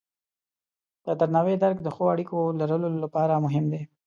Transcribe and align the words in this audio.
د 1.05 1.07
درناوي 1.19 1.55
درک 1.63 1.77
د 1.83 1.87
ښو 1.95 2.03
اړیکو 2.13 2.37
لرلو 2.59 2.87
لپاره 3.03 3.41
مهم 3.45 3.65
دی. 3.73 3.81